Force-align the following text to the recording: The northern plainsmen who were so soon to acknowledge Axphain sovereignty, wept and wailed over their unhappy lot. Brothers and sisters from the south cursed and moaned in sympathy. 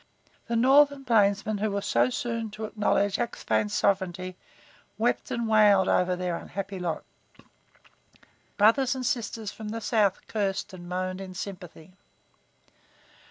The 0.47 0.55
northern 0.55 1.05
plainsmen 1.05 1.59
who 1.59 1.69
were 1.69 1.83
so 1.83 2.09
soon 2.09 2.49
to 2.57 2.65
acknowledge 2.65 3.19
Axphain 3.19 3.69
sovereignty, 3.69 4.35
wept 4.97 5.29
and 5.29 5.47
wailed 5.47 5.87
over 5.87 6.15
their 6.15 6.37
unhappy 6.37 6.79
lot. 6.79 7.03
Brothers 8.57 8.95
and 8.95 9.05
sisters 9.05 9.51
from 9.51 9.69
the 9.69 9.79
south 9.79 10.25
cursed 10.25 10.73
and 10.73 10.89
moaned 10.89 11.21
in 11.21 11.35
sympathy. 11.35 11.93